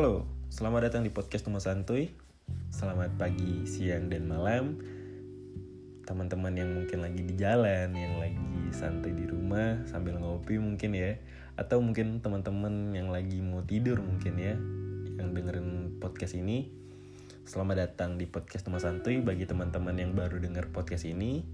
[0.00, 2.08] Halo, selamat datang di podcast Rumah Santuy.
[2.72, 4.80] Selamat pagi, siang, dan malam.
[6.08, 11.20] Teman-teman yang mungkin lagi di jalan, yang lagi santai di rumah sambil ngopi mungkin ya.
[11.60, 14.56] Atau mungkin teman-teman yang lagi mau tidur mungkin ya
[15.20, 15.68] Yang dengerin
[16.00, 16.72] podcast ini.
[17.44, 21.44] Selamat datang di podcast Rumah Santuy bagi teman-teman yang baru denger podcast ini.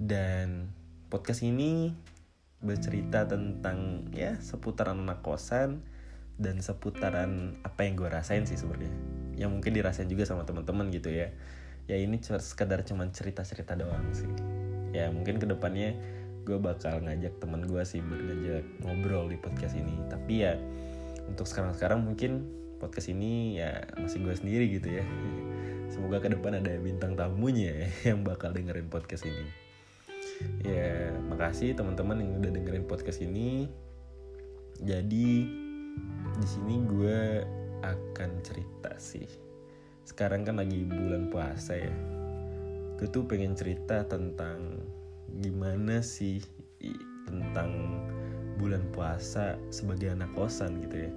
[0.00, 0.72] Dan
[1.12, 1.92] podcast ini
[2.64, 5.97] bercerita tentang ya seputaran anak kosan
[6.38, 8.94] dan seputaran apa yang gue rasain sih sebenarnya.
[9.34, 11.34] Yang mungkin dirasain juga sama teman-teman gitu ya.
[11.90, 14.30] Ya ini sekedar cuman cerita-cerita doang sih.
[14.94, 15.98] Ya mungkin ke depannya
[16.46, 19.98] gue bakal ngajak teman gue sih buat ngajak ngobrol di podcast ini.
[20.06, 20.54] Tapi ya
[21.26, 22.46] untuk sekarang-sekarang mungkin
[22.78, 25.04] podcast ini ya masih gue sendiri gitu ya.
[25.92, 29.46] Semoga ke depan ada bintang tamunya ya, yang bakal dengerin podcast ini.
[30.62, 33.66] Ya makasih teman-teman yang udah dengerin podcast ini.
[34.78, 35.66] Jadi
[36.38, 37.42] di sini gue
[37.82, 39.26] akan cerita sih.
[40.06, 41.94] Sekarang kan lagi bulan puasa ya.
[42.98, 44.82] Gue tuh pengen cerita tentang
[45.38, 46.42] gimana sih
[47.28, 48.02] tentang
[48.58, 51.12] bulan puasa sebagai anak kosan gitu ya.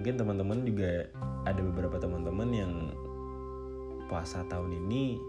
[0.00, 1.10] Mungkin teman-teman juga
[1.44, 2.74] ada beberapa teman-teman yang
[4.08, 5.20] puasa tahun ini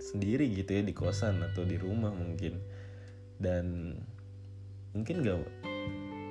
[0.00, 2.60] sendiri gitu ya di kosan atau di rumah mungkin.
[3.40, 3.96] Dan
[4.92, 5.40] mungkin gak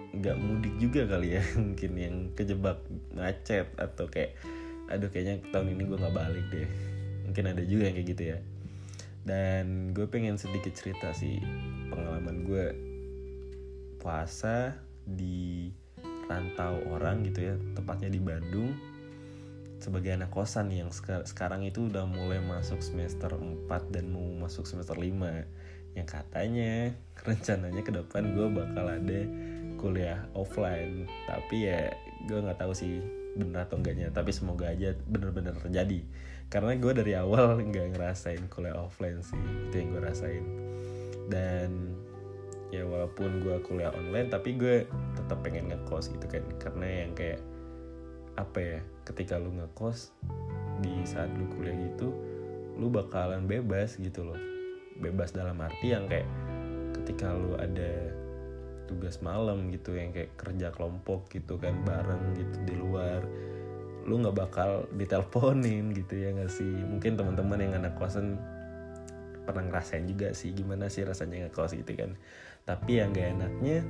[0.10, 2.82] nggak mudik juga kali ya mungkin yang kejebak
[3.14, 4.34] macet atau kayak
[4.90, 6.70] aduh kayaknya tahun ini gue nggak balik deh.
[7.30, 8.40] Mungkin ada juga yang kayak gitu ya.
[9.22, 11.38] Dan gue pengen sedikit cerita sih
[11.94, 12.66] pengalaman gue
[14.02, 14.74] puasa
[15.06, 15.70] di
[16.26, 18.74] rantau orang gitu ya tepatnya di Bandung.
[19.80, 20.90] Sebagai anak kosan yang
[21.24, 26.94] sekarang itu udah mulai masuk semester 4 dan mau masuk semester 5 yang katanya
[27.28, 29.20] rencananya ke depan gue bakal ada
[29.80, 31.08] kuliah offline.
[31.24, 31.96] Tapi ya
[32.28, 33.00] gue nggak tahu sih
[33.40, 34.12] bener atau enggaknya.
[34.12, 36.04] Tapi semoga aja bener-bener terjadi.
[36.52, 39.40] Karena gue dari awal nggak ngerasain kuliah offline sih.
[39.72, 40.46] Itu yang gue rasain.
[41.32, 41.96] Dan
[42.70, 44.86] ya walaupun gue kuliah online tapi gue
[45.16, 46.44] tetap pengen ngekos gitu kan.
[46.60, 47.40] Karena yang kayak
[48.36, 50.12] apa ya ketika lu ngekos
[50.80, 52.16] di saat lu kuliah gitu
[52.80, 54.40] lu bakalan bebas gitu loh.
[55.00, 56.28] Bebas dalam arti yang kayak
[56.96, 58.12] ketika lu ada
[58.90, 63.22] tugas malam gitu yang kayak kerja kelompok gitu kan bareng gitu di luar.
[64.10, 66.66] Lu nggak bakal diteleponin gitu ya nggak sih?
[66.66, 68.42] Mungkin teman-teman yang anak kosan
[69.46, 72.18] pernah ngerasain juga sih gimana sih rasanya ngekos gitu kan.
[72.66, 73.82] Tapi yang gak enaknya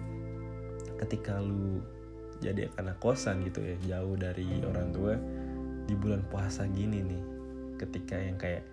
[0.99, 1.79] ketika lu
[2.39, 5.15] jadi anak kosan gitu ya jauh dari orang tua
[5.87, 7.23] di bulan puasa gini nih
[7.79, 8.63] ketika yang kayak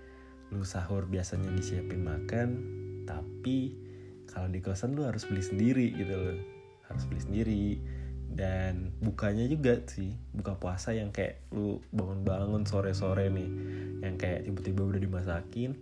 [0.55, 2.49] lu sahur biasanya disiapin makan
[3.07, 3.75] tapi
[4.37, 6.37] kalau di kosan lu harus beli sendiri gitu loh.
[6.93, 7.65] Harus beli sendiri.
[8.29, 13.49] Dan bukanya juga sih buka puasa yang kayak lu bangun-bangun sore-sore nih
[14.05, 15.73] yang kayak tiba-tiba udah dimasakin.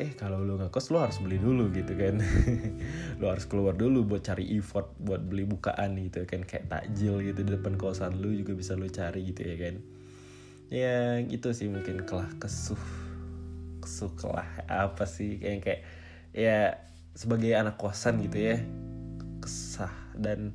[0.00, 2.16] Eh kalau lu nggak kos lu harus beli dulu gitu kan.
[3.20, 6.48] Lu harus keluar dulu buat cari effort buat beli bukaan gitu kan.
[6.48, 9.74] Kayak takjil gitu di depan kosan lu juga bisa lu cari gitu ya kan.
[10.72, 12.80] Ya gitu sih mungkin kelah kesuh.
[13.84, 15.36] Kesuh kelah apa sih?
[15.36, 15.80] Kayak kayak
[16.32, 18.56] ya sebagai anak kosan gitu ya.
[19.40, 20.54] Kesah dan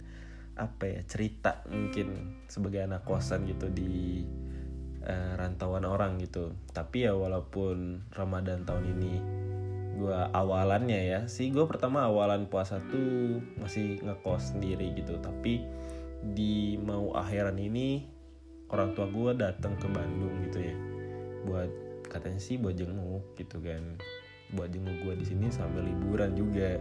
[0.55, 4.23] apa ya cerita mungkin sebagai anak kosan gitu di
[5.03, 6.55] uh, rantauan orang gitu.
[6.71, 9.13] Tapi ya walaupun Ramadan tahun ini
[9.95, 15.19] gue awalannya ya sih gue pertama awalan puasa tuh masih ngekos sendiri gitu.
[15.19, 15.65] Tapi
[16.25, 18.07] di mau akhiran ini
[18.71, 20.75] orang tua gue datang ke Bandung gitu ya.
[21.45, 21.71] Buat
[22.07, 23.99] katanya sih buat jenguk gitu kan
[24.53, 26.78] buat jenguk gue di sini sambil liburan juga.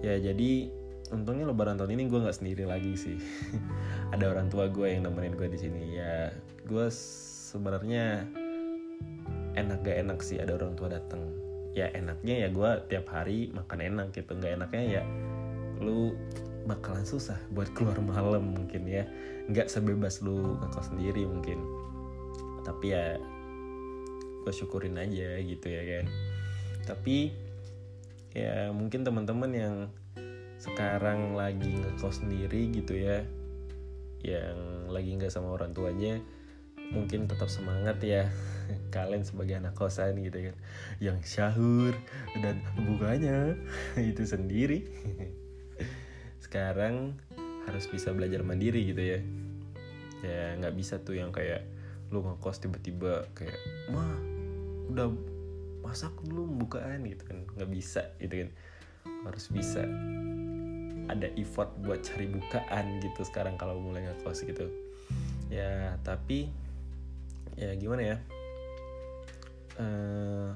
[0.00, 0.72] Ya jadi
[1.12, 3.18] untungnya lebaran tahun ini gue nggak sendiri lagi sih.
[4.16, 5.98] Ada orang tua gue yang nemenin gue di sini.
[5.98, 6.32] Ya
[6.64, 8.24] gue sebenarnya
[9.52, 11.20] enak gak enak sih ada orang tua datang
[11.76, 14.32] ya enaknya ya gue tiap hari makan enak gitu.
[14.32, 15.02] Nggak enaknya ya
[15.82, 16.16] lu
[16.62, 19.04] bakalan susah buat keluar malam mungkin ya.
[19.52, 21.60] Nggak sebebas lu ngekos sendiri mungkin.
[22.64, 23.20] Tapi ya
[24.42, 26.06] gue syukurin aja gitu ya kan
[26.88, 27.34] tapi
[28.32, 29.76] ya mungkin teman-teman yang
[30.56, 33.26] sekarang lagi ngekos sendiri gitu ya
[34.22, 36.22] yang lagi nggak sama orang tuanya
[36.92, 38.28] mungkin tetap semangat ya
[38.94, 40.56] kalian sebagai anak kosan gitu kan.
[41.00, 41.94] Yang syahur
[42.38, 43.56] dan bukanya
[43.98, 44.86] itu sendiri.
[46.44, 47.16] Sekarang
[47.64, 49.20] harus bisa belajar mandiri gitu ya.
[50.22, 51.64] Ya nggak bisa tuh yang kayak
[52.12, 53.56] lu ngekos tiba-tiba kayak
[53.88, 54.20] mah
[54.92, 55.08] udah
[55.82, 57.04] masak dulu bukaan?
[57.04, 57.44] Gitu kan.
[57.58, 58.50] Nggak bisa gitu kan.
[59.26, 59.82] Harus bisa.
[61.10, 64.70] Ada effort buat cari bukaan gitu sekarang kalau mulai ngekos gitu.
[65.52, 66.48] Ya tapi
[67.58, 68.18] ya gimana ya?
[69.72, 70.52] Uh,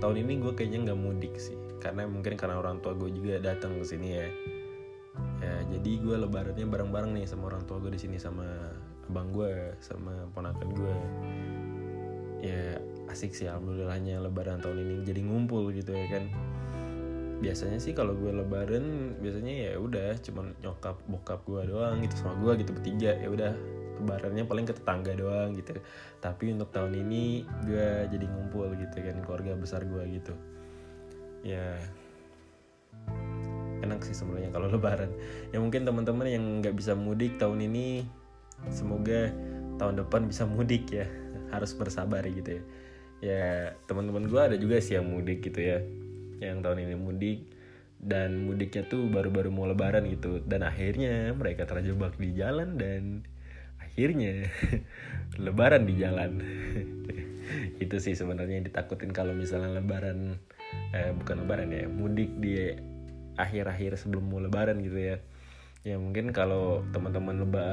[0.00, 1.56] tahun ini gue kayaknya nggak mudik sih.
[1.80, 4.26] Karena mungkin karena orang tua gue juga datang ke sini ya.
[5.38, 8.44] Ya jadi gue lebarannya bareng-bareng nih sama orang tua gue di sini sama
[9.04, 10.94] abang gue sama ponakan gue
[12.40, 16.24] ya asik sih alhamdulillahnya lebaran tahun ini jadi ngumpul gitu ya kan.
[17.42, 22.40] Biasanya sih kalau gue lebaran biasanya ya udah cuman nyokap bokap gue doang gitu sama
[22.40, 23.52] gue gitu bertiga ya udah.
[24.00, 25.76] Lebarannya paling ke tetangga doang gitu.
[26.18, 30.34] Tapi untuk tahun ini gue jadi ngumpul gitu kan keluarga besar gue gitu.
[31.44, 31.76] Ya
[33.84, 35.12] enak sih sebenarnya kalau lebaran.
[35.52, 38.08] Ya mungkin teman-teman yang nggak bisa mudik tahun ini
[38.72, 39.28] semoga
[39.76, 41.04] tahun depan bisa mudik ya.
[41.52, 42.64] Harus bersabar gitu ya
[43.24, 45.80] ya teman-teman gue ada juga sih yang mudik gitu ya.
[46.44, 47.40] Yang tahun ini mudik.
[48.04, 50.44] Dan mudiknya tuh baru-baru mau lebaran gitu.
[50.44, 53.24] Dan akhirnya mereka terjebak di jalan dan
[53.80, 54.52] akhirnya
[55.44, 56.30] lebaran di jalan.
[57.84, 60.36] Itu sih sebenarnya yang ditakutin kalau misalnya lebaran
[60.92, 62.76] eh, bukan lebaran ya mudik di
[63.40, 65.16] akhir-akhir sebelum mau lebaran gitu ya.
[65.84, 67.66] Ya mungkin kalau teman-teman leba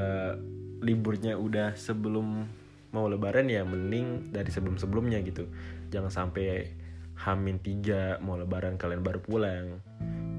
[0.80, 2.48] liburnya udah sebelum
[2.92, 5.48] mau lebaran ya mending dari sebelum-sebelumnya gitu.
[5.88, 6.68] Jangan sampai
[7.16, 9.80] hamin tiga mau lebaran kalian baru pulang.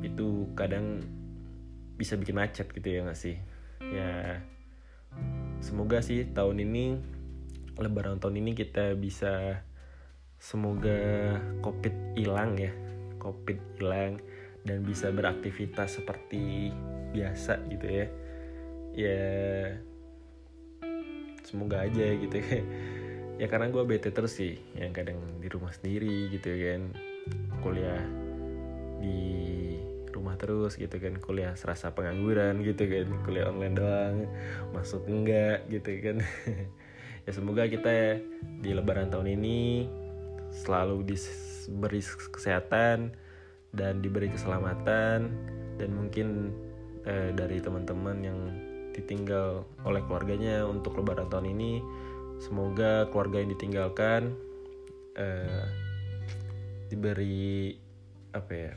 [0.05, 1.01] Itu kadang
[1.97, 3.35] bisa bikin macet gitu ya gak sih?
[3.81, 4.41] Ya
[5.59, 6.85] semoga sih tahun ini
[7.81, 9.65] lebaran tahun ini kita bisa
[10.37, 12.71] semoga covid hilang ya.
[13.17, 14.21] Covid hilang
[14.61, 16.69] dan bisa beraktivitas seperti
[17.17, 18.07] biasa gitu ya.
[18.93, 19.21] Ya
[21.53, 22.59] semoga aja gitu ya.
[23.33, 26.93] Ya karena gue bete terus sih yang kadang di rumah sendiri gitu kan.
[27.65, 28.05] Kuliah
[29.01, 29.17] di
[30.13, 31.17] rumah terus gitu kan.
[31.17, 33.09] Kuliah serasa pengangguran gitu kan.
[33.25, 34.17] Kuliah online doang
[34.69, 36.17] masuk enggak gitu kan.
[37.23, 38.19] Ya semoga kita
[38.59, 39.87] di lebaran tahun ini
[40.51, 43.15] selalu diberi kesehatan
[43.71, 45.31] dan diberi keselamatan
[45.79, 46.51] dan mungkin
[47.07, 48.39] eh, dari teman-teman yang
[48.93, 51.71] ditinggal oleh keluarganya untuk lebaran tahun ini
[52.39, 54.37] semoga keluarga yang ditinggalkan
[55.17, 55.65] eh,
[56.89, 57.73] diberi
[58.33, 58.71] apa ya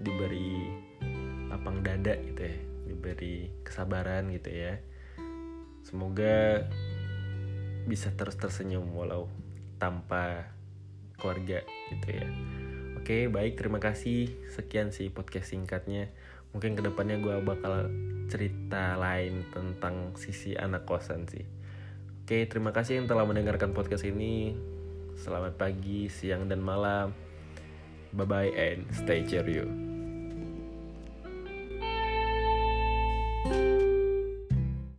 [0.00, 0.68] diberi
[1.48, 2.56] lapang dada gitu ya
[2.88, 4.76] diberi kesabaran gitu ya
[5.84, 6.64] semoga
[7.88, 9.26] bisa terus tersenyum walau
[9.80, 10.46] tanpa
[11.18, 12.28] keluarga gitu ya
[13.02, 13.58] Oke, baik.
[13.58, 14.30] Terima kasih.
[14.46, 16.06] Sekian sih podcast singkatnya.
[16.52, 17.88] Mungkin ke depannya gue bakal
[18.32, 21.44] cerita lain tentang sisi anak kosan sih.
[22.22, 24.56] Oke, terima kasih yang telah mendengarkan podcast ini.
[25.18, 27.12] Selamat pagi, siang, dan malam.
[28.16, 29.91] Bye-bye and stay cheerio.